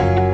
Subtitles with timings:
[0.00, 0.29] thank you.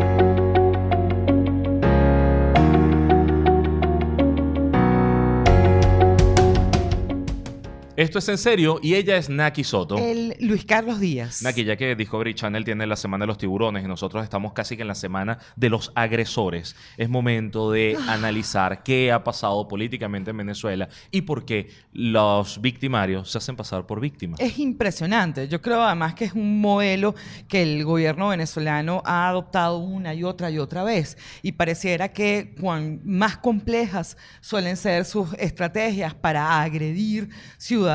[7.96, 9.96] Esto es en serio y ella es Naki Soto.
[9.96, 11.40] El Luis Carlos Díaz.
[11.42, 14.76] Naki, ya que Discovery Channel tiene la semana de los tiburones y nosotros estamos casi
[14.76, 18.12] que en la semana de los agresores, es momento de Ah.
[18.12, 23.86] analizar qué ha pasado políticamente en Venezuela y por qué los victimarios se hacen pasar
[23.86, 24.40] por víctimas.
[24.40, 25.48] Es impresionante.
[25.48, 27.14] Yo creo además que es un modelo
[27.48, 31.16] que el gobierno venezolano ha adoptado una y otra y otra vez.
[31.40, 37.85] Y pareciera que cuan más complejas suelen ser sus estrategias para agredir ciudadanos,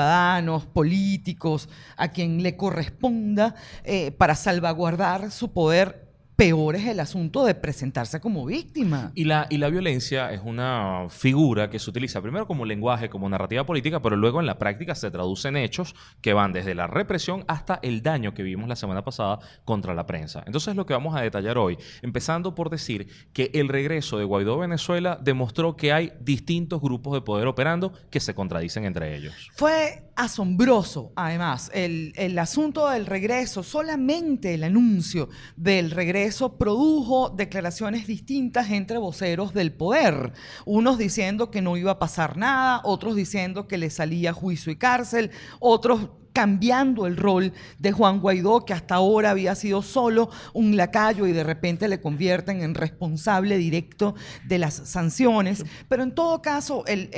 [0.65, 6.00] políticos, a quien le corresponda, eh, para salvaguardar su poder,
[6.41, 9.11] peor es el asunto de presentarse como víctima.
[9.13, 13.29] Y la, y la violencia es una figura que se utiliza primero como lenguaje, como
[13.29, 16.87] narrativa política, pero luego en la práctica se traduce en hechos que van desde la
[16.87, 20.41] represión hasta el daño que vimos la semana pasada contra la prensa.
[20.47, 24.55] Entonces lo que vamos a detallar hoy, empezando por decir que el regreso de Guaidó
[24.55, 29.35] a Venezuela demostró que hay distintos grupos de poder operando que se contradicen entre ellos.
[29.53, 38.07] Fue asombroso, además, el, el asunto del regreso, solamente el anuncio del regreso produjo declaraciones
[38.07, 40.33] distintas entre voceros del poder.
[40.65, 44.77] Unos diciendo que no iba a pasar nada, otros diciendo que le salía juicio y
[44.77, 50.77] cárcel, otros cambiando el rol de Juan Guaidó, que hasta ahora había sido solo un
[50.77, 54.15] lacayo y de repente le convierten en responsable directo
[54.47, 55.63] de las sanciones.
[55.89, 57.09] Pero en todo caso, el,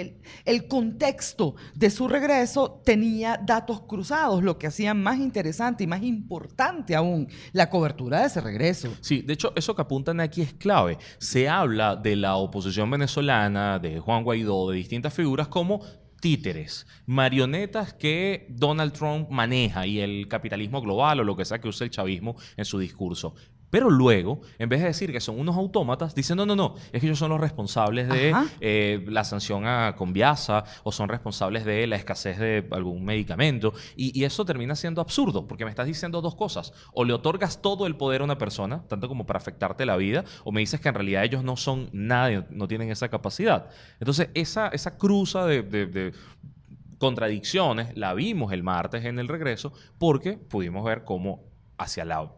[0.46, 6.02] el- contexto de su regreso tenía datos cruzados, lo que hacía más interesante y más
[6.04, 8.90] importante aún la cobertura de ese regreso.
[9.02, 10.98] Sí, de hecho, eso que apuntan aquí es clave.
[11.20, 15.82] Se habla de la oposición venezolana, de Juan Guaidó, de distintas figuras como
[16.24, 21.68] títeres, marionetas que Donald Trump maneja y el capitalismo global o lo que sea que
[21.68, 23.36] use el chavismo en su discurso.
[23.74, 27.02] Pero luego, en vez de decir que son unos autómatas, dicen, no, no, no, es
[27.02, 31.88] que ellos son los responsables de eh, la sanción a Conviasa o son responsables de
[31.88, 33.74] la escasez de algún medicamento.
[33.96, 36.72] Y, y eso termina siendo absurdo, porque me estás diciendo dos cosas.
[36.94, 40.24] O le otorgas todo el poder a una persona, tanto como para afectarte la vida,
[40.44, 43.70] o me dices que en realidad ellos no son nada, no tienen esa capacidad.
[44.00, 46.14] Entonces, esa, esa cruza de- de- de
[47.00, 51.42] contradicciones la vimos el martes en el regreso, porque pudimos ver cómo
[51.78, 52.32] hacia la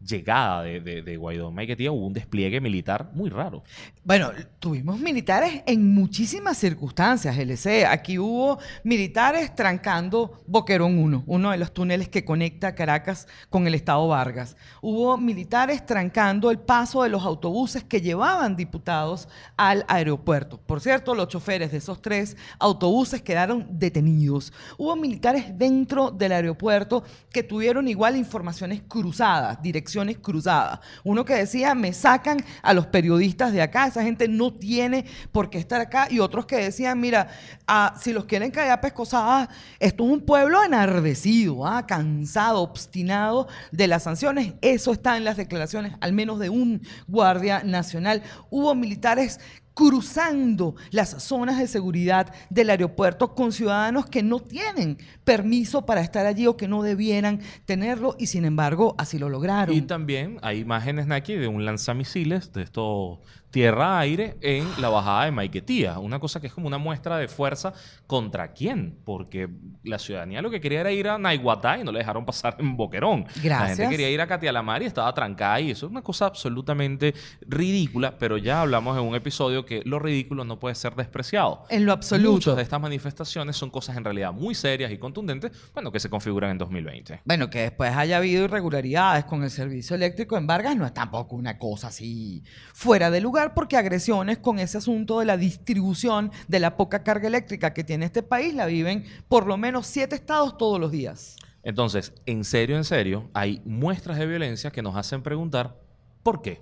[0.00, 3.62] llegada de, de, de Guaidó Maiquetía hubo un despliegue militar muy raro.
[4.04, 7.86] Bueno, tuvimos militares en muchísimas circunstancias, LC.
[7.86, 13.74] Aquí hubo militares trancando Boquerón 1, uno de los túneles que conecta Caracas con el
[13.74, 14.56] Estado Vargas.
[14.82, 20.58] Hubo militares trancando el paso de los autobuses que llevaban diputados al aeropuerto.
[20.58, 24.52] Por cierto, los choferes de esos tres autobuses quedaron detenidos.
[24.76, 30.78] Hubo militares dentro del aeropuerto que tuvieron igual informaciones cruzadas, direcciones cruzadas.
[31.02, 35.50] Uno que decía, me sacan a los periodistas de acá, esa gente no tiene por
[35.50, 36.06] qué estar acá.
[36.08, 37.28] Y otros que decían, mira,
[37.66, 39.48] ah, si los quieren caer a pescosadas,
[39.80, 44.54] esto es un pueblo enardecido, ah, cansado, obstinado de las sanciones.
[44.60, 48.22] Eso está en las declaraciones, al menos de un guardia nacional.
[48.50, 49.40] Hubo militares
[49.74, 56.26] cruzando las zonas de seguridad del aeropuerto con ciudadanos que no tienen permiso para estar
[56.26, 59.74] allí o que no debieran tenerlo y sin embargo así lo lograron.
[59.74, 63.20] Y también hay imágenes aquí de un lanzamisiles de esto
[63.54, 66.00] tierra-aire en la bajada de Maiquetía.
[66.00, 67.72] Una cosa que es como una muestra de fuerza
[68.08, 69.48] contra quién, porque
[69.84, 72.76] la ciudadanía lo que quería era ir a Naiguatá y no le dejaron pasar en
[72.76, 73.26] Boquerón.
[73.36, 73.78] La Gracias.
[73.78, 78.18] gente quería ir a Catialamar y estaba trancada y eso es una cosa absolutamente ridícula,
[78.18, 81.64] pero ya hablamos en un episodio que lo ridículo no puede ser despreciado.
[81.70, 82.32] En lo absoluto.
[82.32, 86.10] Muchas de estas manifestaciones son cosas en realidad muy serias y contundentes, bueno, que se
[86.10, 87.20] configuran en 2020.
[87.24, 91.36] Bueno, que después haya habido irregularidades con el servicio eléctrico en Vargas no es tampoco
[91.36, 92.42] una cosa así
[92.72, 97.28] fuera de lugar porque agresiones con ese asunto de la distribución de la poca carga
[97.28, 101.36] eléctrica que tiene este país la viven por lo menos siete estados todos los días.
[101.62, 105.76] Entonces, en serio, en serio, hay muestras de violencia que nos hacen preguntar
[106.22, 106.60] ¿por qué?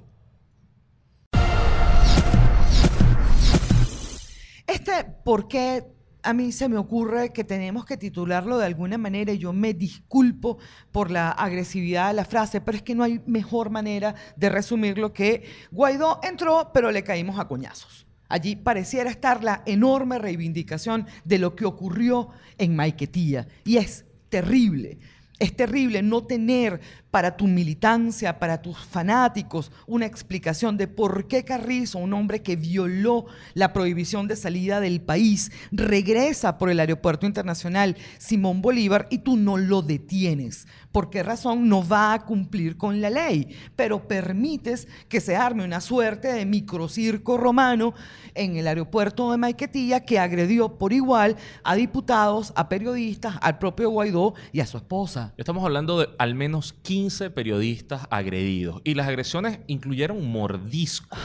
[4.66, 5.84] Este, ¿por qué
[6.22, 9.74] a mí se me ocurre que tenemos que titularlo de alguna manera y yo me
[9.74, 10.58] disculpo
[10.90, 15.12] por la agresividad de la frase, pero es que no hay mejor manera de resumirlo
[15.12, 18.06] que Guaidó entró, pero le caímos a coñazos.
[18.28, 24.98] Allí pareciera estar la enorme reivindicación de lo que ocurrió en Maiquetía y es terrible.
[25.38, 26.80] Es terrible no tener
[27.12, 32.56] para tu militancia, para tus fanáticos, una explicación de por qué Carrizo, un hombre que
[32.56, 39.18] violó la prohibición de salida del país, regresa por el aeropuerto internacional Simón Bolívar y
[39.18, 40.66] tú no lo detienes.
[40.90, 43.56] ¿Por qué razón no va a cumplir con la ley?
[43.76, 47.92] Pero permites que se arme una suerte de microcirco romano
[48.34, 53.90] en el aeropuerto de Maiquetía que agredió por igual a diputados, a periodistas, al propio
[53.90, 55.34] Guaidó y a su esposa.
[55.36, 57.01] Estamos hablando de al menos 15
[57.34, 61.18] periodistas agredidos y las agresiones incluyeron mordiscos.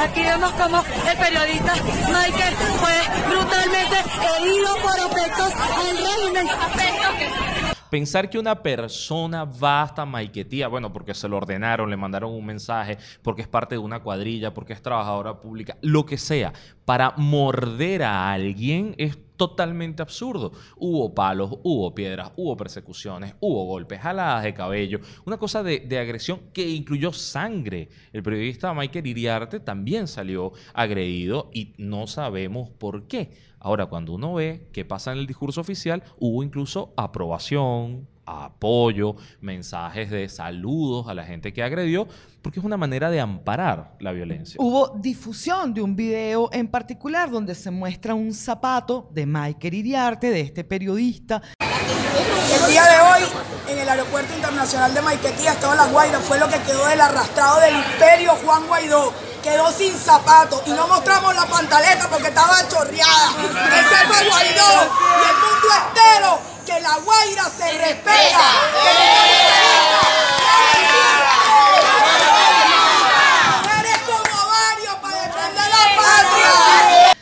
[0.00, 3.96] Aquí vemos como el periodista Michael fue brutalmente
[4.38, 7.57] herido por afectos al régimen.
[7.90, 12.44] Pensar que una persona va hasta Maiquetía, bueno, porque se lo ordenaron, le mandaron un
[12.44, 16.52] mensaje, porque es parte de una cuadrilla, porque es trabajadora pública, lo que sea,
[16.84, 20.52] para morder a alguien es totalmente absurdo.
[20.76, 26.40] Hubo palos, hubo piedras, hubo persecuciones, hubo golpes, jaladas de cabello, una cosa de, agresión
[26.52, 27.88] que incluyó sangre.
[28.12, 33.47] El periodista Michael Iriarte también salió agredido y no sabemos por qué.
[33.60, 40.10] Ahora, cuando uno ve qué pasa en el discurso oficial, hubo incluso aprobación, apoyo, mensajes
[40.10, 42.06] de saludos a la gente que agredió,
[42.42, 44.56] porque es una manera de amparar la violencia.
[44.60, 50.30] Hubo difusión de un video en particular donde se muestra un zapato de Michael Iriarte,
[50.30, 51.42] de este periodista.
[51.58, 53.28] El día de hoy,
[53.70, 57.60] en el aeropuerto internacional de Maiquetía, Estado La Guaira, fue lo que quedó del arrastrado
[57.60, 59.12] del imperio Juan Guaidó.
[59.42, 63.30] Quedó sin zapatos y no mostramos la pantaleta porque estaba chorreada.
[63.40, 64.90] Ese fue Guaidó
[65.20, 68.40] y el mundo entero que la Guaira se respeta.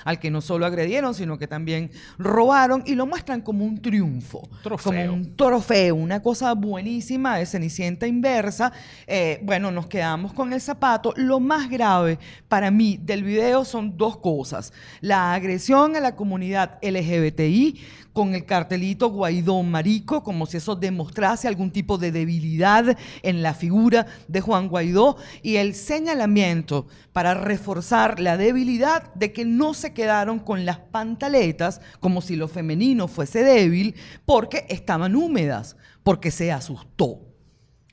[0.06, 4.48] Al que no solo agredieron, sino que también robaron y lo muestran como un triunfo,
[4.62, 4.92] Trofeo.
[4.92, 8.72] como un trofeo, una cosa buenísima de Cenicienta inversa.
[9.08, 11.12] Eh, bueno, nos quedamos con el zapato.
[11.16, 14.72] Lo más grave para mí del video son dos cosas.
[15.00, 17.80] La agresión a la comunidad LGBTI
[18.16, 23.52] con el cartelito Guaidó Marico, como si eso demostrase algún tipo de debilidad en la
[23.52, 29.92] figura de Juan Guaidó, y el señalamiento para reforzar la debilidad de que no se
[29.96, 33.96] quedaron con las pantaletas como si lo femenino fuese débil,
[34.26, 37.22] porque estaban húmedas, porque se asustó.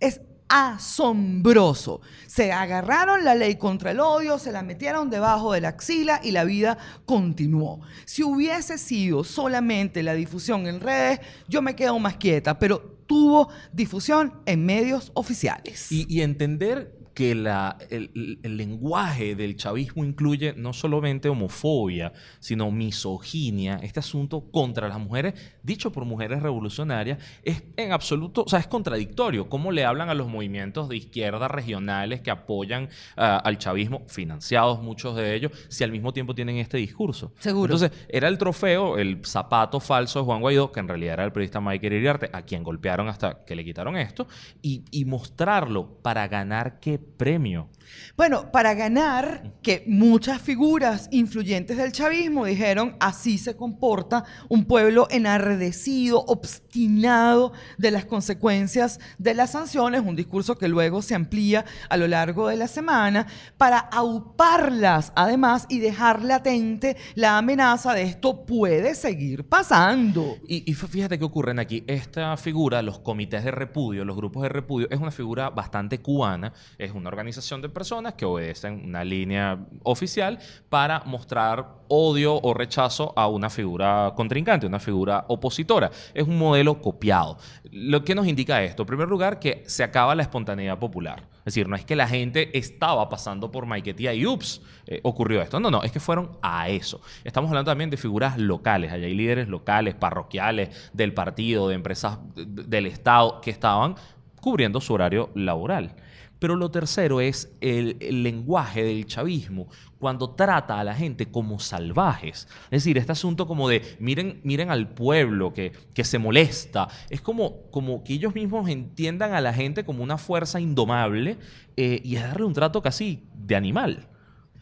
[0.01, 0.19] Es
[0.49, 2.01] asombroso.
[2.27, 6.31] Se agarraron la ley contra el odio, se la metieron debajo de la axila y
[6.31, 7.79] la vida continuó.
[8.05, 13.47] Si hubiese sido solamente la difusión en redes, yo me quedo más quieta, pero tuvo
[13.71, 15.89] difusión en medios oficiales.
[15.89, 22.11] Y, y entender que la- el, el- el lenguaje del chavismo incluye no solamente homofobia,
[22.39, 28.49] sino misoginia, este asunto contra las mujeres, dicho por mujeres revolucionarias, es en absoluto, o
[28.49, 29.49] sea, es contradictorio.
[29.49, 34.81] ¿Cómo le hablan a los movimientos de izquierda regionales que apoyan ah, al chavismo, financiados
[34.81, 37.33] muchos de ellos, si al mismo tiempo tienen este discurso?
[37.39, 37.73] Seguro.
[37.73, 41.31] Entonces, era el trofeo, el zapato falso de Juan Guaidó, que en realidad era el
[41.31, 44.27] periodista Michael Iriarte, a quien golpearon hasta que le quitaron esto,
[44.61, 47.69] y, y mostrarlo para ganar qué premio.
[48.17, 55.07] Bueno, para ganar, que muchas figuras influyentes del chavismo dijeron, así se comporta un pueblo
[55.09, 61.97] enardecido, obstinado de las consecuencias de las sanciones, un discurso que luego se amplía a
[61.97, 68.45] lo largo de la semana, para auparlas además y dejar latente la amenaza de esto
[68.45, 70.37] puede seguir pasando.
[70.47, 71.83] Y, y fíjate qué ocurren aquí.
[71.87, 76.53] Esta figura, los comités de repudio, los grupos de repudio, es una figura bastante cubana.
[76.77, 77.82] Es una organización de personas
[78.15, 84.79] que obedecen una línea oficial para mostrar odio o rechazo a una figura contrincante, una
[84.79, 85.91] figura opositora.
[86.13, 87.37] Es un modelo copiado.
[87.71, 91.27] Lo que nos indica esto, en primer lugar, que se acaba la espontaneidad popular.
[91.39, 95.41] Es decir, no es que la gente estaba pasando por Maiquetía y ups, eh, ocurrió
[95.41, 95.59] esto.
[95.59, 97.01] No, no, es que fueron a eso.
[97.23, 98.91] Estamos hablando también de figuras locales.
[98.91, 103.95] Allá hay líderes locales, parroquiales, del partido, de empresas de- del Estado que estaban
[104.41, 105.95] cubriendo su horario laboral.
[106.43, 111.57] Pero lo tercero es el, el lenguaje del chavismo cuando trata a la gente como
[111.57, 112.49] salvajes.
[112.65, 116.89] Es decir, este asunto como de miren, miren al pueblo que, que se molesta.
[117.09, 121.37] Es como, como que ellos mismos entiendan a la gente como una fuerza indomable
[121.77, 124.09] eh, y es darle un trato casi de animal.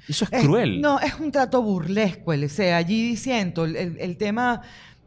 [0.08, 0.82] Eso es Es- cruel.
[0.82, 4.62] no, es un trato burlesco, el sea, allí diciendo, el- el tema,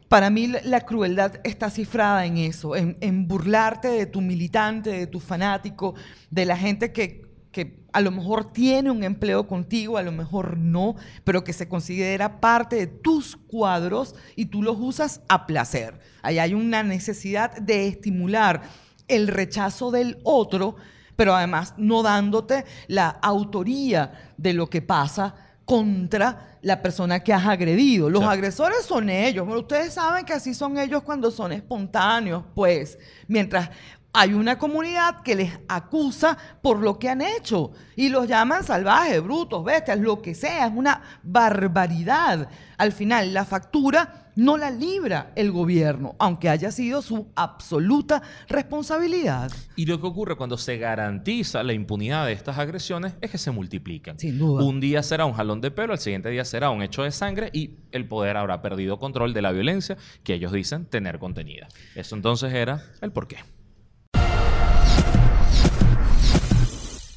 [0.09, 5.07] para mí la, crueldad está cifrada en eso, en, en burlarte de tu militante, de
[5.07, 5.95] tu fanático,
[6.29, 10.57] de la gente que, que a lo mejor tiene un empleo contigo, a lo mejor
[10.57, 15.99] no, pero que se considera parte de tus cuadros y tú los usas a placer.
[16.21, 18.63] Ahí hay una necesidad de estimular
[19.07, 20.75] el rechazo del otro,
[21.15, 25.35] pero además no dándote la autoría de lo que pasa
[25.65, 28.09] contra la persona que has agredido.
[28.09, 29.45] Los agresores son ellos.
[29.45, 33.69] Bueno, ustedes saben que así son ellos cuando son espontáneos, pues, mientras
[34.15, 39.21] hay una comunidad que les acusa por lo que han hecho y los llaman salvajes,
[39.21, 42.47] brutos, bestias, lo que sea, es una barbaridad.
[42.77, 49.51] Al final, la factura no la libra el gobierno, aunque haya sido su absoluta responsabilidad.
[49.75, 53.51] Y lo que ocurre cuando se garantiza la impunidad de estas agresiones es que se
[53.51, 54.17] multiplican.
[54.17, 54.63] Sin duda.
[54.63, 57.49] Un día será un jalón de pelo, al siguiente día será un hecho de sangre
[57.51, 61.67] y el poder habrá perdido control de la violencia que ellos dicen tener contenida.
[61.95, 63.37] Eso entonces era el porqué.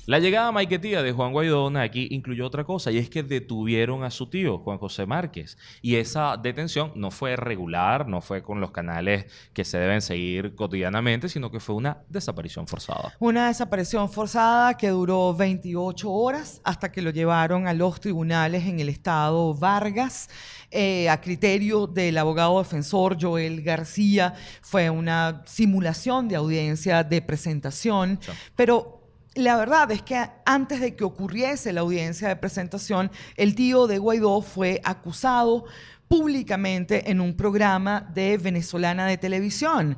[0.09, 4.11] La llegada maiquetía de Juan Guaidó aquí incluyó otra cosa y es que detuvieron a
[4.11, 5.59] su tío, Juan José Márquez.
[5.83, 10.55] Y esa detención no fue regular, no fue con los canales que se deben seguir
[10.55, 13.15] cotidianamente, sino que fue una desaparición forzada.
[13.19, 18.81] Una desaparición forzada que duró 28 horas hasta que lo llevaron a los tribunales en
[18.81, 20.31] el estado Vargas.
[20.71, 28.19] Eh, a criterio del abogado defensor Joel García, fue una simulación de audiencia de presentación,
[28.23, 28.33] Sí.
[28.57, 28.98] pero
[29.39, 33.99] la verdad es que antes de que ocurriese la audiencia de presentación, el tío de
[33.99, 35.65] Guaidó fue acusado
[36.09, 39.97] públicamente en un programa de venezolana de televisión.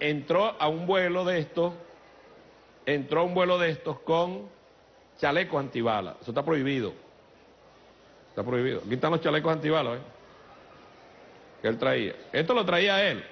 [0.00, 1.74] Entró a un vuelo de estos,
[2.86, 4.48] entró a un vuelo de estos con
[5.18, 6.16] chalecos antibalas.
[6.22, 6.94] Eso está prohibido.
[8.30, 8.80] Está prohibido.
[8.84, 10.02] Aquí están los chalecos antibalas, ¿eh?
[11.62, 12.14] Que él traía.
[12.32, 13.24] Esto lo traía él.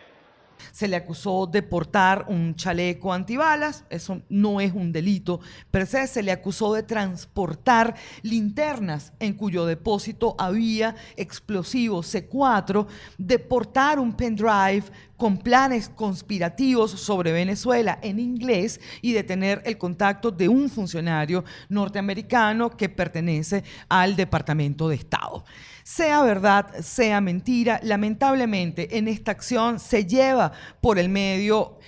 [0.71, 5.41] Se le acusó de portar un chaleco antibalas, eso no es un delito
[5.71, 12.87] per se, se le acusó de transportar linternas en cuyo depósito había explosivos C4,
[13.19, 14.85] de portar un pendrive
[15.17, 21.45] con planes conspirativos sobre Venezuela en inglés y de tener el contacto de un funcionario
[21.69, 25.45] norteamericano que pertenece al Departamento de Estado.
[25.85, 31.79] Sea verdad, sea mentira, lamentablemente en esta acción se lleva por el medio,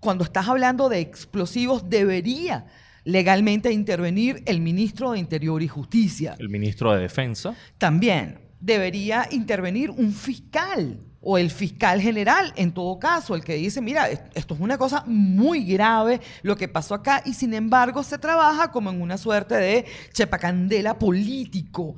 [0.00, 2.66] cuando estás hablando de explosivos, debería
[3.04, 6.36] legalmente intervenir el ministro de Interior y Justicia.
[6.38, 12.98] El ministro de Defensa También debería intervenir un fiscal o el fiscal general, en todo
[12.98, 16.94] caso, el que dice, mira, es- esto es una cosa muy grave lo que pasó
[16.94, 21.94] acá y sin embargo se trabaja como en una suerte de chepacandela político.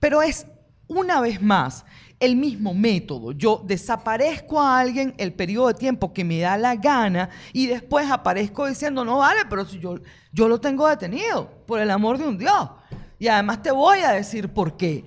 [0.00, 0.46] Pero es
[0.86, 1.84] una vez más
[2.20, 3.32] el mismo método.
[3.32, 8.10] Yo desaparezco a alguien el periodo de tiempo que me da la gana y después
[8.10, 9.96] aparezco diciendo, no vale, pero si yo,
[10.32, 12.70] yo lo tengo detenido, por el amor de un Dios.
[13.18, 15.04] Y además te voy a decir por qué.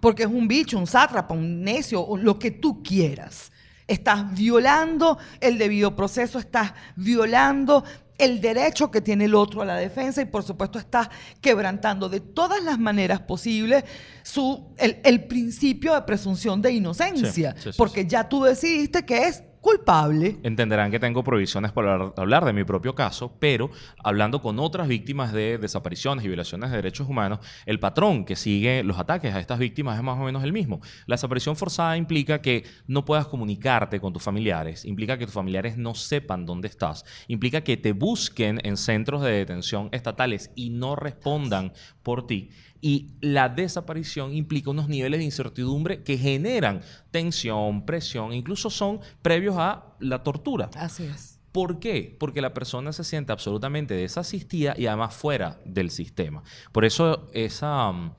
[0.00, 3.52] Porque es un bicho, un sátrapa, un necio, lo que tú quieras.
[3.86, 7.84] Estás violando el debido proceso, estás violando
[8.20, 11.08] el derecho que tiene el otro a la defensa y por supuesto estás
[11.40, 13.84] quebrantando de todas las maneras posibles
[14.22, 17.52] su, el, el principio de presunción de inocencia.
[17.56, 20.38] Sí, sí, sí, porque ya tú decidiste que es culpable.
[20.42, 23.70] Entenderán que tengo prohibiciones hablar- hablar de mi propio caso, pero
[24.02, 28.82] hablando con otras víctimas de desapariciones y violaciones de derechos humanos, el patrón que sigue
[28.82, 30.80] los ataques a estas víctimas es más o menos el mismo.
[31.06, 35.76] La desaparición forzada implica que no puedas comunicarte con tus familiares, implica que tus familiares
[35.76, 40.96] no sepan dónde estás, implica que te busquen en centros de detención estatales y no
[40.96, 42.50] respondan por ti.
[42.80, 49.56] Y la desaparición implica unos niveles de incertidumbre que generan tensión, presión, incluso son previos
[49.58, 50.70] a la tortura.
[50.74, 51.40] Así es.
[51.52, 52.16] ¿Por qué?
[52.18, 56.42] Porque la persona se siente absolutamente desasistida y además fuera del sistema.
[56.70, 58.14] Por eso esa, mm,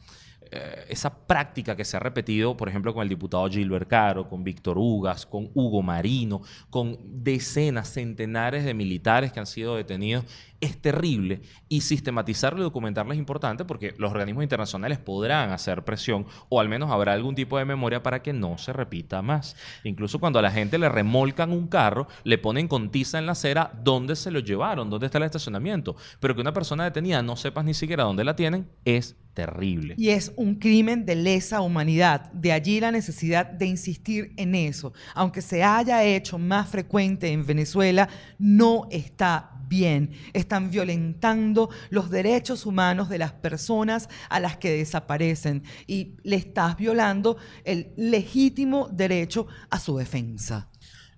[0.51, 4.44] eh, esa práctica que se ha repetido, por ejemplo, con el diputado Gilbert Caro, con
[4.44, 10.25] Víctor Ugas, con Hugo Marino, con decenas, centenares de militares que han sido detenidos,
[10.62, 11.41] es terrible.
[11.68, 16.70] Y sistematizarlo y documentarlo es importante porque los organismos internacionales podrán hacer presión o al
[16.70, 19.56] menos habrá algún tipo de memoria para que no se repita más.
[19.84, 23.34] Incluso cuando a la gente le remolcan un carro, le ponen con tiza en la
[23.34, 25.96] acera dónde se lo llevaron, dónde está el estacionamiento.
[26.20, 29.96] Pero que una persona detenida no sepas ni siquiera dónde la tienen es terrible.
[29.98, 32.32] Y es un crimen de lesa humanidad.
[32.34, 34.94] De allí la necesidad de insistir en eso.
[35.15, 40.12] Aunque se haya hecho más frecuente en Venezuela, no está bien.
[40.51, 46.75] Están violentando los derechos humanos de las personas a las que desaparecen y le estás
[46.75, 50.67] violando el legítimo derecho a su defensa.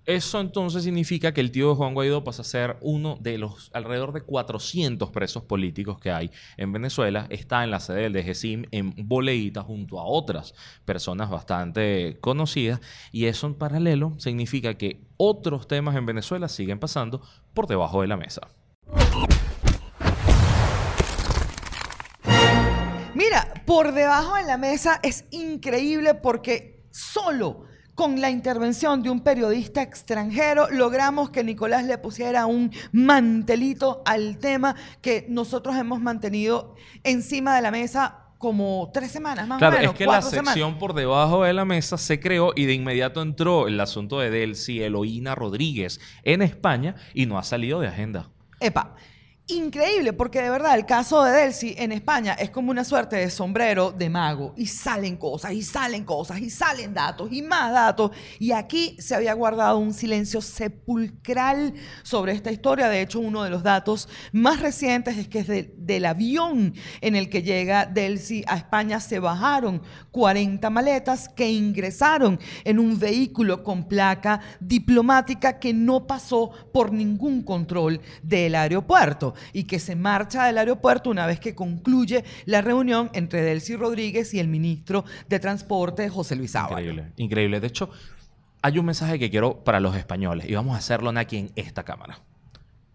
[0.06, 3.72] Eso entonces significa que el tío de Juan Guaidó pasa a ser uno de los
[3.74, 7.26] alrededor de 400 presos políticos que hay en Venezuela.
[7.28, 12.80] Está en la sede del DGCIM en Boleíta junto a otras personas bastante conocidas.
[13.10, 17.20] Y eso en paralelo significa que otros temas en Venezuela siguen pasando
[17.52, 18.42] por debajo de la mesa.
[23.14, 27.64] Mira, por debajo de la mesa es increíble porque solo
[27.94, 34.38] con la intervención de un periodista extranjero logramos que Nicolás le pusiera un mantelito al
[34.38, 36.74] tema que nosotros hemos mantenido
[37.04, 39.92] encima de la mesa como tres semanas más Claro, o menos.
[39.94, 40.78] es que la sección semanas.
[40.80, 44.82] por debajo de la mesa se creó y de inmediato entró el asunto de Delcy
[44.82, 48.30] Eloína Rodríguez en España y no ha salido de agenda.
[48.64, 48.94] Epa.
[49.46, 53.28] Increíble, porque de verdad el caso de Delcy en España es como una suerte de
[53.28, 54.54] sombrero de mago.
[54.56, 58.12] Y salen cosas, y salen cosas, y salen datos, y más datos.
[58.38, 61.74] Y aquí se había guardado un silencio sepulcral
[62.04, 62.88] sobre esta historia.
[62.88, 66.72] De hecho, uno de los datos más recientes es que es de- del avión
[67.02, 72.98] en el que llega Delcy a España se bajaron 40 maletas que ingresaron en un
[72.98, 79.96] vehículo con placa diplomática que no pasó por ningún control del aeropuerto y que se
[79.96, 85.04] marcha del aeropuerto una vez que concluye la reunión entre Delcy Rodríguez y el ministro
[85.28, 86.80] de Transporte José Luis Ábalos.
[86.80, 87.60] Increíble, increíble.
[87.60, 87.90] De hecho,
[88.62, 91.84] hay un mensaje que quiero para los españoles y vamos a hacerlo aquí en esta
[91.84, 92.20] cámara.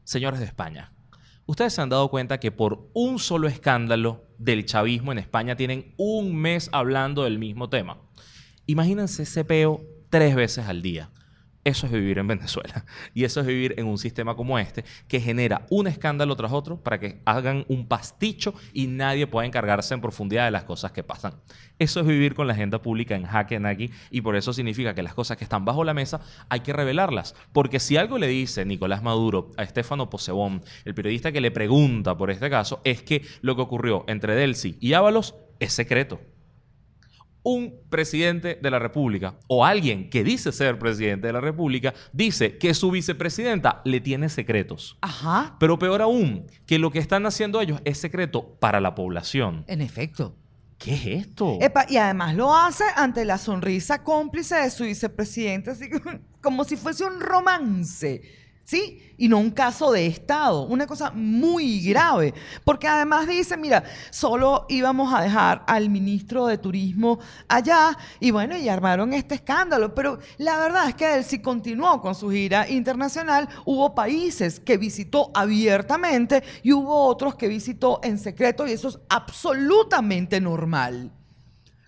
[0.03, 0.91] Señores de España,
[1.45, 5.93] ustedes se han dado cuenta que por un solo escándalo del chavismo en España tienen
[5.97, 7.99] un mes hablando del mismo tema.
[8.65, 11.11] Imagínense ese peo tres veces al día.
[11.63, 12.85] Eso es vivir en Venezuela.
[13.13, 16.81] Y eso es vivir en un sistema como este, que genera un escándalo tras otro
[16.81, 21.03] para que hagan un pasticho y nadie pueda encargarse en profundidad de las cosas que
[21.03, 21.33] pasan.
[21.79, 25.03] Eso es vivir con la agenda pública en jaque aquí y por eso significa que
[25.03, 27.35] las cosas que están bajo la mesa hay que revelarlas.
[27.51, 32.15] Porque si algo le dice Nicolás Maduro a Estefano Posebón, el periodista que le pregunta
[32.15, 36.21] por este caso, es que lo que ocurrió entre Delcy y Ábalos es secreto
[37.53, 42.57] un presidente de la República o alguien que dice ser presidente de la República dice
[42.57, 44.97] que su vicepresidenta le tiene secretos.
[45.01, 49.63] Ajá, Pero peor aún, que lo que están haciendo ellos es secreto para la población.
[49.67, 50.35] en efecto.
[50.77, 51.57] ¿Qué es esto?
[51.59, 55.89] Epa, y además lo hace ante la sonrisa cómplice de su vicepresidente, así
[56.41, 58.21] como si fuese un romance,
[58.69, 59.01] ¿sí?
[59.17, 64.67] Y no un caso de Estado, una cosa muy grave, porque además dice, mira, solo
[64.69, 70.19] íbamos a dejar al ministro de Turismo allá, y bueno, y armaron este escándalo, pero
[70.37, 75.31] la verdad es que él sí continuó con su gira internacional, hubo países que visitó
[75.33, 81.11] abiertamente y hubo otros que visitó en secreto, y eso es absolutamente normal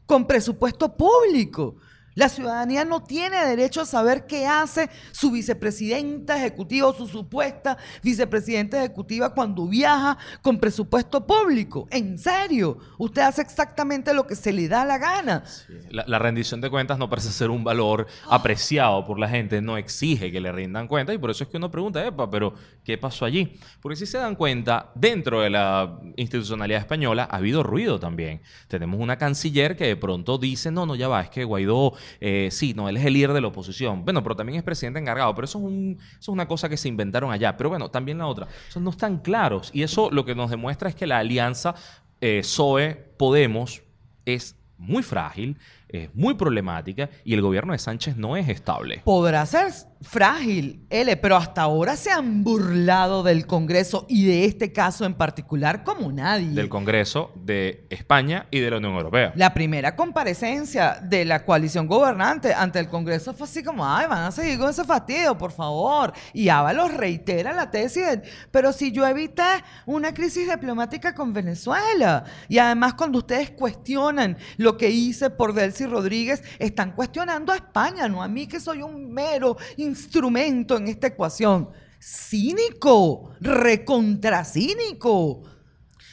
[0.08, 1.76] con presupuesto público.
[2.16, 7.78] La ciudadanía no tiene derecho a saber qué hace su vicepresidenta ejecutiva o su supuesta
[8.04, 11.88] vicepresidenta ejecutiva cuando viaja con presupuesto público.
[11.90, 15.44] En serio, usted hace exactamente lo que se le da la gana.
[15.90, 20.32] La, rendición de cuentas no parece ser un valor apreciado por la gente, no exige
[20.32, 23.26] que le rindan cuentas y por eso es que uno pregunta, epa, pero ¿qué pasó
[23.26, 23.58] allí?
[23.82, 28.42] Porque si se dan cuenta, dentro de la institucionalidad española ha habido ruido también.
[28.68, 32.50] Tenemos una canciller que de pronto dice, no, no, ya va, es que Guaidó, eh,
[32.52, 34.04] sí, no, él es el líder de la oposición.
[34.04, 36.78] Bueno, pero también es presidente encargado, pero eso es, un- eso es una cosa que
[36.78, 37.56] se inventaron allá.
[37.58, 40.90] Pero bueno, también la otra, esos no están claros y eso lo que nos demuestra
[40.90, 41.76] es que la alianza
[42.20, 43.84] eh, PSOE-Podemos
[44.26, 45.58] es muy frágil,
[45.94, 49.02] es muy problemática y el gobierno de Sánchez no es estable.
[49.04, 54.72] Podrá ser frágil, L, pero hasta ahora se han burlado del Congreso y de este
[54.72, 56.50] caso en particular como nadie.
[56.50, 59.32] Del Congreso de España y de la Unión Europea.
[59.36, 64.24] La primera comparecencia de la coalición gobernante ante el Congreso fue así como, ay, van
[64.24, 66.14] a seguir con ese fastidio, por favor.
[66.34, 69.44] Y Ábalos reitera la tesis, de, pero si yo evité
[69.86, 72.24] una crisis diplomática con Venezuela.
[72.50, 75.54] Y además cuando ustedes cuestionan lo que hice por
[75.88, 81.08] Rodríguez, están cuestionando a España, no a mí que soy un mero instrumento en esta
[81.08, 81.70] ecuación.
[82.00, 85.44] Cínico, recontracínico.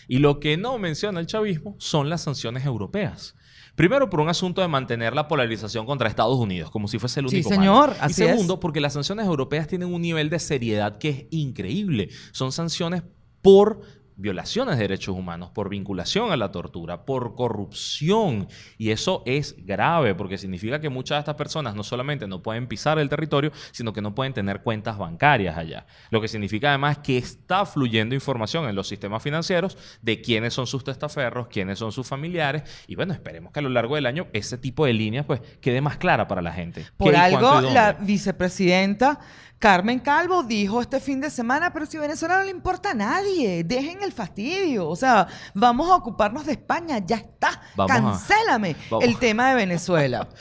[0.06, 3.34] Y lo que no menciona el chavismo son las sanciones europeas.
[3.74, 7.28] Primero, por un asunto de mantener la polarización contra Estados Unidos, como si fuese el
[7.28, 8.00] Sí, único señor, malo.
[8.08, 8.16] Y es.
[8.16, 12.08] segundo, porque las sanciones europeas tienen un nivel de seriedad que es increíble.
[12.32, 13.02] Son sanciones
[13.40, 13.82] por
[14.18, 18.48] violaciones de derechos humanos, por vinculación a la tortura, por corrupción.
[18.76, 22.66] Y eso es grave porque significa que muchas de estas personas no solamente no pueden
[22.66, 25.86] pisar el territorio, sino que no pueden tener cuentas bancarias allá.
[26.10, 30.66] Lo que significa además que está fluyendo información en los sistemas financieros de quiénes son
[30.66, 32.64] sus testaferros, quiénes son sus familiares.
[32.88, 35.80] Y bueno, esperemos que a lo largo del año ese tipo de líneas pues quede
[35.80, 36.84] más clara para la gente.
[36.96, 39.20] Por ¿Qué y algo, la vicepresidenta
[39.58, 43.64] Carmen Calvo dijo este fin de semana, pero si Venezuela no le importa a nadie,
[43.64, 44.88] dejen el fastidio.
[44.88, 47.60] O sea, vamos a ocuparnos de España, ya está.
[47.74, 47.94] Vamos a-
[48.28, 50.28] Cancélame el tema de Venezuela.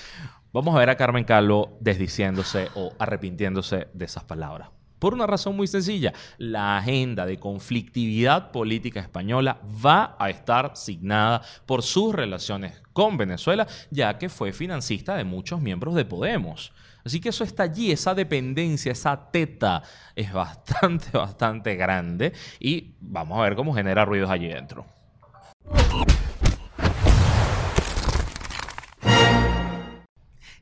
[0.54, 4.70] Vamos a ver a Carmen Calvo desdiciéndose o arrepintiéndose de esas palabras.
[4.98, 11.42] Por una razón muy sencilla, la agenda de conflictividad política española va a estar signada
[11.68, 16.74] por sus relaciones con Venezuela, ya que fue financista de muchos miembros de Podemos.
[17.08, 19.82] Así que eso está allí, esa dependencia, esa teta
[20.14, 24.86] es bastante, bastante grande y vamos a ver cómo genera ruidos allí dentro.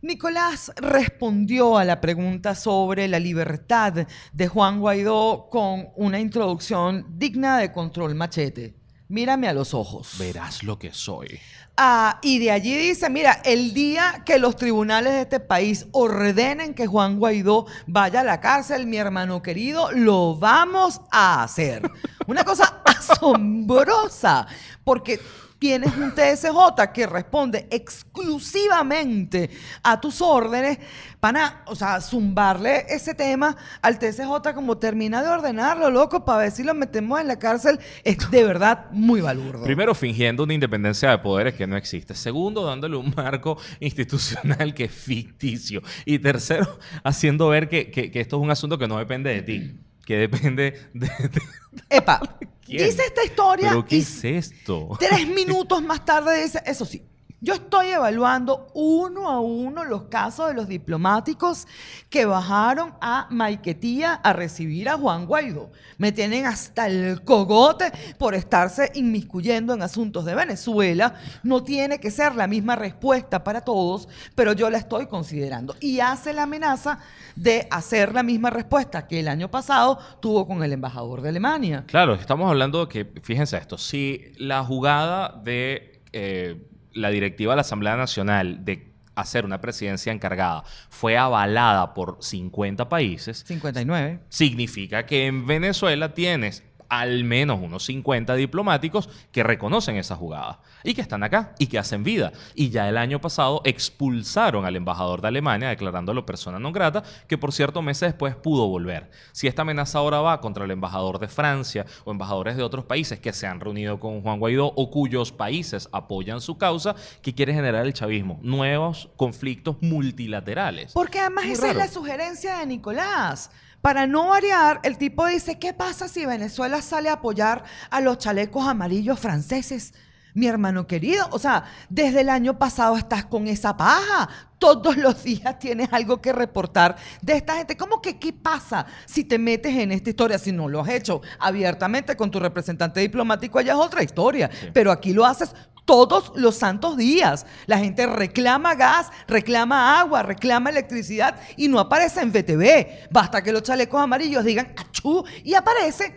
[0.04, 7.58] Nicolás respondió a la pregunta sobre la libertad de Juan Guaidó con una introducción digna
[7.58, 8.85] de control machete.
[9.08, 10.16] Mírame a los ojos.
[10.18, 11.40] Verás lo que soy.
[11.78, 16.74] Ah, y de allí dice, mira, el día que los tribunales de este país ordenen
[16.74, 21.84] que Juan Guaidó vaya a la cárcel, mi hermano querido, lo vamos a hacer.
[22.28, 24.48] Una cosa asombrosa,
[24.86, 25.20] porque
[25.60, 29.50] tienes un TSJ que responde exclusivamente
[29.84, 30.78] a tus órdenes
[31.20, 36.52] para, o sea, zumbarle ese tema al TSJ como termina de ordenarlo, loco, para ver
[36.52, 39.64] si lo metemos en la cárcel, es de verdad muy balurdo.
[39.64, 42.14] Primero, fingiendo una independencia de poderes que no existe.
[42.14, 45.82] Segundo, dándole un marco institucional que es ficticio.
[46.06, 49.42] Y tercero, haciendo ver que, que- que esto es un asunto que no depende de
[49.42, 51.08] ti, que depende de...
[51.08, 51.42] de-
[51.90, 52.20] Epa,
[52.66, 52.86] ¿Quién?
[52.86, 54.90] dice esta historia ¿Pero qué y es esto?
[55.00, 57.04] tres minutos más tarde dice, eso sí,
[57.46, 61.68] yo estoy evaluando uno a uno los casos de los diplomáticos
[62.10, 65.70] que bajaron a Maiquetía a recibir a Juan Guaidó.
[66.00, 71.14] Me tienen hasta el cogote por estarse inmiscuyendo en asuntos de Venezuela.
[71.44, 75.76] No tiene que ser la misma respuesta para todos, pero yo la estoy considerando.
[75.80, 76.98] Y hace la amenaza
[77.36, 81.84] de hacer la misma respuesta que el año pasado tuvo con el embajador de Alemania.
[81.86, 87.58] Claro, estamos hablando de que, fíjense esto, si la jugada de eh, la directiva de
[87.58, 94.20] la Asamblea Nacional de hacer una presidencia encargada fue avalada por 50 países, 59.
[94.30, 100.94] significa que en Venezuela tienes al menos unos 50 diplomáticos que reconocen esa jugada y
[100.94, 102.32] que están acá y que hacen vida.
[102.54, 107.38] Y ya el año pasado expulsaron al embajador de Alemania declarándolo persona non grata, que
[107.38, 109.10] por cierto meses después pudo volver.
[109.32, 113.20] Si esta amenaza ahora va contra el embajador de Francia o embajadores de otros países
[113.20, 117.54] que se han reunido con Juan Guaidó o cuyos países apoyan su causa, ¿qué quiere
[117.54, 118.40] generar el chavismo?
[118.42, 120.94] Nuevos conflictos multilaterales.
[120.94, 123.52] Porque además Muy esa es la sugerencia de Nicolás.
[123.86, 128.18] Para no variar, el tipo dice, ¿qué pasa si Venezuela sale a apoyar a los
[128.18, 129.94] chalecos amarillos franceses?
[130.34, 134.28] Mi hermano querido, o sea, desde el año pasado estás con esa paja.
[134.58, 137.78] Todos los días tienes algo que reportar de esta gente.
[137.78, 140.40] ¿Cómo que qué pasa si te metes en esta historia?
[140.40, 144.50] Si no lo has hecho abiertamente con tu representante diplomático, allá es otra historia.
[144.74, 145.54] Pero aquí lo haces
[145.86, 147.46] todos los santos días.
[147.68, 153.10] La gente reclama gas, reclama agua, reclama electricidad y no aparece en VTV.
[153.12, 156.16] Basta que los chalecos amarillos digan achú y aparece.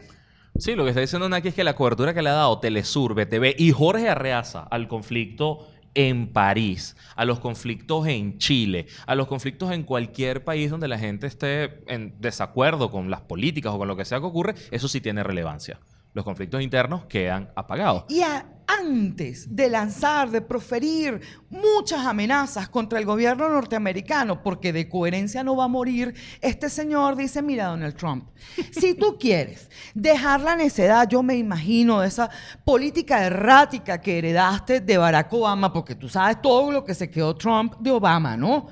[0.59, 3.15] Sí, lo que está diciendo Naki es que la cobertura que le ha dado Telesur,
[3.15, 9.27] BTV y Jorge Arreaza al conflicto en París, a los conflictos en Chile, a los
[9.29, 13.89] conflictos en cualquier país donde la gente esté en desacuerdo con las políticas o con
[13.89, 15.79] lo que sea que ocurre, eso sí tiene relevancia.
[16.13, 18.05] Los conflictos internos quedan apagados.
[18.09, 24.89] Y a- antes de lanzar, de proferir muchas amenazas contra el gobierno norteamericano, porque de
[24.89, 28.29] coherencia no va a morir, este señor dice, mira Donald Trump,
[28.71, 32.31] si tú quieres dejar la necedad, yo me imagino, de esa
[32.65, 37.35] política errática que heredaste de Barack Obama, porque tú sabes todo lo que se quedó
[37.35, 38.69] Trump de Obama, ¿no?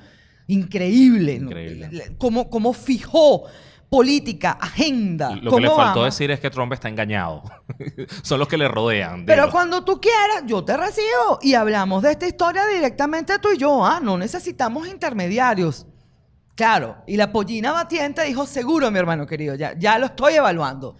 [0.47, 1.39] Increíble.
[1.39, 1.47] ¿no?
[1.47, 2.15] Increíble.
[2.17, 3.45] Cómo, cómo fijó
[3.89, 5.35] política, agenda.
[5.35, 7.43] Lo que le faltó decir es que Trump está engañado.
[8.21, 9.25] Son los que le rodean.
[9.25, 13.57] Pero cuando tú quieras, yo te recibo y hablamos de esta historia directamente tú y
[13.57, 13.85] yo.
[13.85, 15.87] Ah, no necesitamos intermediarios.
[16.55, 20.97] Claro, y la pollina batiente dijo, seguro, mi hermano querido, ya, ya lo estoy evaluando.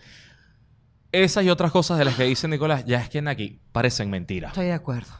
[1.12, 4.52] Esas y otras cosas de las que dice Nicolás, ya es que Naki parecen mentiras.
[4.52, 5.14] Estoy de acuerdo.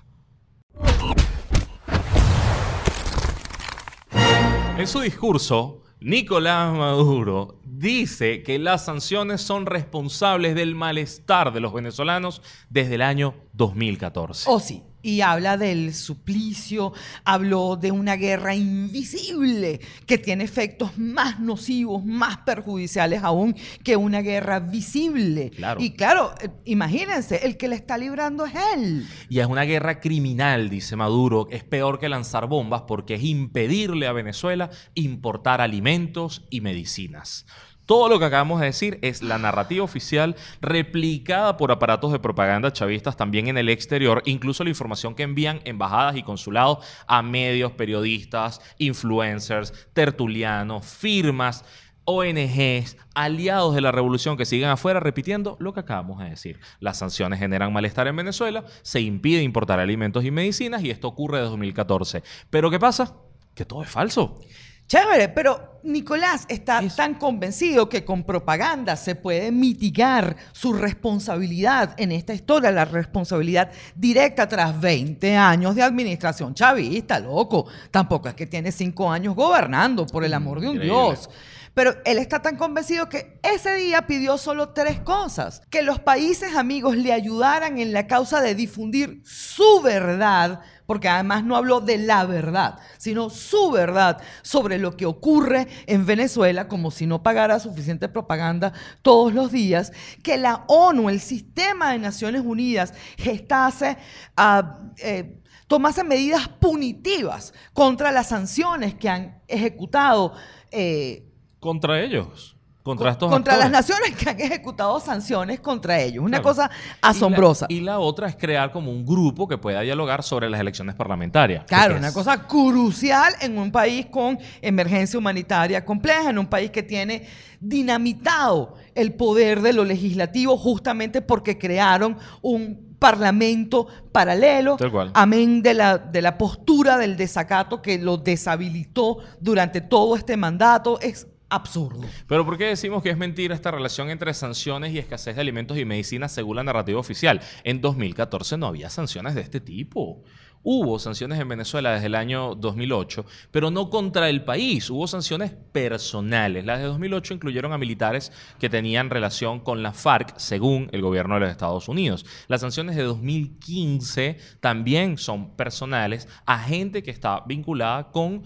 [4.78, 11.74] En su discurso, Nicolás Maduro dice que las sanciones son responsables del malestar de los
[11.74, 14.46] venezolanos desde el año 2014.
[14.48, 14.84] Oh, sí.
[15.02, 22.38] Y habla del suplicio, habló de una guerra invisible que tiene efectos más nocivos, más
[22.40, 25.52] perjudiciales aún que una guerra visible.
[25.52, 25.82] Claro.
[25.82, 29.08] Y claro, eh, imagínense, el que le está librando es él.
[29.30, 31.48] Y es una guerra criminal, dice Maduro.
[31.52, 37.46] Es peor que lanzar bombas porque es impedirle a Venezuela importar alimentos y medicinas.
[37.88, 42.74] Todo lo que acabamos de decir es la narrativa oficial replicada por aparatos de propaganda
[42.74, 47.72] chavistas también en el exterior, incluso la información que envían embajadas y consulados a medios,
[47.72, 51.64] periodistas, influencers, tertulianos, firmas.
[52.10, 56.58] ONGs, aliados de la revolución que siguen afuera repitiendo lo que acabamos de decir.
[56.80, 61.40] Las sanciones generan malestar en Venezuela, se impide importar alimentos y medicinas y esto ocurre
[61.40, 62.24] desde 2014.
[62.50, 63.14] Pero ¿qué pasa?
[63.54, 64.40] Que todo es falso.
[64.88, 71.94] Chévere, pero Nicolás está Es- tan convencido que con propaganda se puede mitigar su responsabilidad
[71.98, 77.68] en esta historia, la responsabilidad directa tras 20 años de administración chavista, loco.
[77.92, 80.96] Tampoco es que tiene 5 años gobernando, por el amor de un Increíble.
[80.98, 81.30] Dios.
[81.74, 85.62] Pero él está tan convencido que ese día pidió solo tres cosas.
[85.70, 91.44] Que los países amigos le ayudaran en la causa de difundir su verdad, porque además
[91.44, 96.90] no habló de la verdad, sino su verdad sobre lo que ocurre en Venezuela, como
[96.90, 98.74] si no pagara suficiente propaganda
[99.04, 99.94] todos los días.
[100.24, 103.98] Que la ONU, el sistema de Naciones Unidas, gestase...
[104.36, 110.34] ah, eh, tomase medidas punitivas contra las sanciones que han ejecutado
[110.72, 111.28] eh,
[111.60, 112.57] Contra ellos.
[112.88, 116.24] Contra estos contra las naciones que han ejecutado sanciones contra ellos.
[116.24, 116.44] Una Claro.
[116.44, 116.72] cosa
[117.02, 117.66] asombrosa.
[117.70, 120.60] Y la, y la otra es crear como un grupo que pueda dialogar sobre las
[120.60, 121.66] elecciones parlamentarias.
[121.68, 126.72] Claro, una es- cosa crucial en un país con emergencia humanitaria compleja, en un país
[126.72, 127.28] que tiene
[127.60, 135.12] dinamitado el poder de lo legislativo justamente porque crearon un parlamento paralelo, Tal cual.
[135.14, 141.00] amén de la, de la postura del desacato que lo deshabilitó durante todo este mandato.
[141.00, 142.02] Es absurdo.
[142.28, 145.78] Pero ¿por qué decimos que es mentira esta relación entre sanciones y escasez de alimentos
[145.78, 147.42] y medicinas según la narrativa oficial?
[147.64, 150.24] En 2014 no había sanciones de este tipo.
[150.64, 154.90] Hubo sanciones en Venezuela desde el año 2008, pero no contra el país.
[154.90, 156.66] Hubo sanciones personales.
[156.66, 161.36] Las de 2008 incluyeron a militares que tenían relación con la FARC, según el gobierno
[161.36, 162.26] de los Estados Unidos.
[162.50, 168.44] Las sanciones de 2015 también son personales a gente que está vinculada con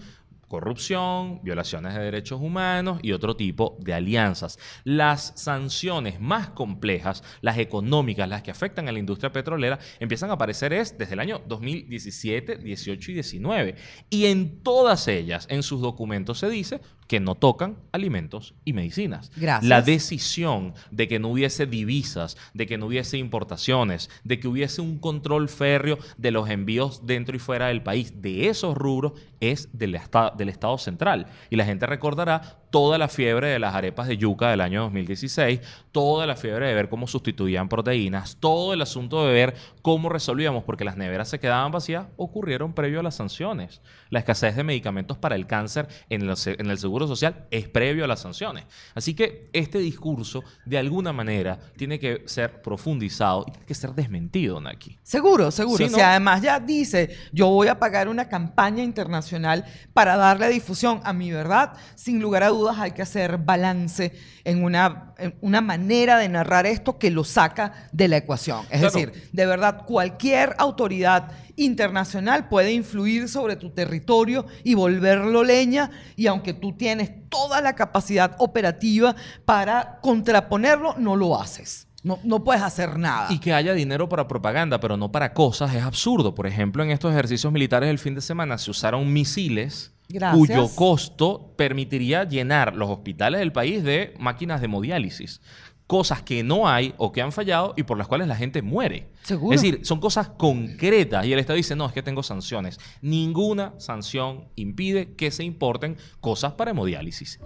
[0.52, 4.58] corrupción, violaciones de derechos humanos y otro tipo de alianzas.
[4.84, 10.34] Las sanciones más complejas, las económicas, las que afectan a la industria petrolera, empiezan a
[10.34, 13.76] aparecer es desde el año 2017, 18 y 19.
[14.10, 16.82] Y en todas ellas, en sus documentos se dice
[17.12, 19.30] que no tocan alimentos y medicinas.
[19.36, 19.68] Gracias.
[19.68, 24.80] La decisión de que no hubiese divisas, de que no hubiese importaciones, de que hubiese
[24.80, 29.68] un control férreo de los envíos dentro y fuera del país, de esos rubros, es
[29.76, 31.26] del, esta- del Estado central.
[31.50, 35.60] Y la gente recordará toda la fiebre de las arepas de yuca del año 2016,
[35.92, 40.64] toda la fiebre de ver cómo sustituían proteínas, todo el asunto de ver cómo resolvíamos,
[40.64, 43.82] porque las neveras se quedaban vacías, ocurrieron previo a las sanciones.
[44.08, 47.68] La escasez de medicamentos para el cáncer en el, se- en el Seguro Social es
[47.68, 48.64] previo a las sanciones.
[48.94, 53.92] Así que este discurso, de alguna manera, tiene que ser profundizado y tiene que ser
[53.94, 54.98] desmentido, Naki.
[55.02, 55.76] Seguro, seguro.
[55.86, 61.00] Sí, Si además ya dice, yo voy a pagar una campaña internacional para darle difusión
[61.04, 64.12] a mi verdad, sin lugar a dudas hay que hacer balance
[64.44, 68.60] en una, en una manera de narrar esto que lo saca de la ecuación.
[68.70, 68.92] Es Claro.
[68.94, 76.26] decir, de verdad, cualquier autoridad internacional puede influir sobre tu territorio y volverlo leña, y
[76.26, 81.88] aunque tú tienes toda la capacidad operativa para contraponerlo, no lo haces.
[82.04, 83.28] No, no puedes hacer nada.
[83.30, 86.34] Y que haya dinero para propaganda, pero no para cosas, es absurdo.
[86.34, 90.38] Por ejemplo, en estos ejercicios militares del fin de semana se usaron misiles Gracias.
[90.38, 95.40] cuyo costo permitiría llenar los hospitales del país de máquinas de hemodiálisis.
[95.86, 99.10] Cosas que no hay o que han fallado y por las cuales la gente muere.
[99.22, 99.54] Seguro.
[99.54, 102.78] Es decir, son cosas concretas y el Estado dice, no, es que tengo sanciones.
[103.00, 107.40] Ninguna sanción impide que se importen cosas para hemodiálisis.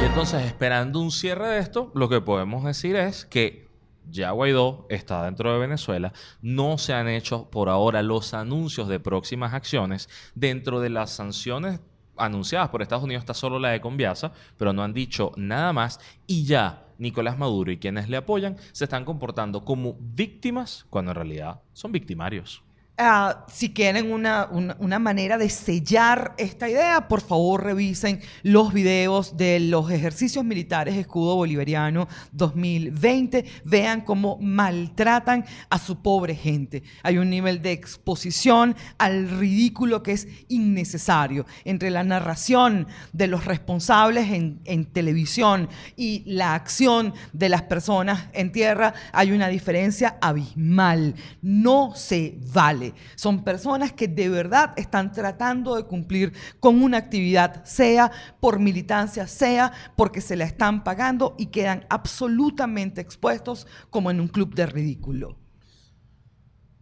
[0.00, 3.68] Y entonces, esperando un cierre de esto, lo que podemos decir es que
[4.10, 6.12] ya Guaidó está dentro de Venezuela,
[6.42, 10.08] no se han hecho por ahora los anuncios de próximas acciones.
[10.34, 11.80] Dentro de las sanciones
[12.16, 16.00] anunciadas por Estados Unidos está solo la de Conviasa, pero no han dicho nada más
[16.26, 21.16] y ya Nicolás Maduro y quienes le apoyan se están comportando como víctimas cuando en
[21.16, 22.62] realidad son victimarios.
[22.96, 29.36] Ah, si quieren una, una- manera de sellar esta idea, por favor revisen los videos
[29.36, 33.46] de los ejercicios militares escudo bolivariano 2020.
[33.64, 36.84] Vean cómo maltratan a su pobre gente.
[37.02, 43.44] Hay un nivel de exposición al ridículo que es innecesario entre la narración de los
[43.44, 48.94] responsables en televisión y la acción de las personas en tierra.
[49.12, 51.16] Hay una diferencia abismal.
[51.42, 52.83] No se vale.
[53.14, 59.26] Son personas que de verdad están tratando de cumplir con una actividad, sea por militancia,
[59.26, 64.66] sea porque se la están pagando y quedan absolutamente expuestos como en un club de
[64.66, 65.38] ridículo.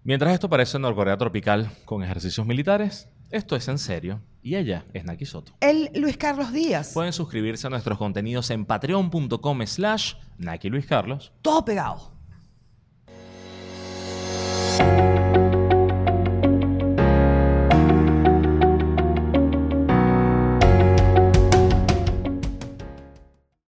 [0.04, 4.20] Mientras esto parece Norcorea tropical con ejercicios militares, esto es en serio.
[4.42, 5.52] Y ella es Naki Soto.
[5.60, 11.32] El Luis Carlos Díaz, Pueden suscribirse a nuestros contenidos en patreon.com slash Naki Luis Carlos.
[11.42, 12.12] todo pegado.